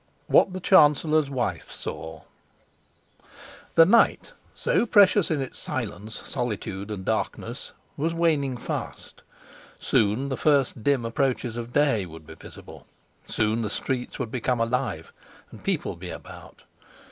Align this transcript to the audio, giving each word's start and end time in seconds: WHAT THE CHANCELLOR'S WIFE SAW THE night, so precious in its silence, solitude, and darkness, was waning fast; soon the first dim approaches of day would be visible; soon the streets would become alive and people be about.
WHAT 0.25 0.51
THE 0.51 0.59
CHANCELLOR'S 0.59 1.29
WIFE 1.29 1.71
SAW 1.71 2.23
THE 3.75 3.85
night, 3.85 4.33
so 4.55 4.87
precious 4.87 5.29
in 5.29 5.41
its 5.43 5.59
silence, 5.59 6.23
solitude, 6.27 6.89
and 6.89 7.05
darkness, 7.05 7.73
was 7.97 8.11
waning 8.11 8.57
fast; 8.57 9.21
soon 9.79 10.29
the 10.29 10.37
first 10.37 10.83
dim 10.83 11.05
approaches 11.05 11.55
of 11.55 11.71
day 11.73 12.07
would 12.07 12.25
be 12.25 12.33
visible; 12.33 12.87
soon 13.27 13.61
the 13.61 13.69
streets 13.69 14.17
would 14.17 14.31
become 14.31 14.59
alive 14.59 15.13
and 15.51 15.63
people 15.63 15.95
be 15.95 16.09
about. 16.09 16.63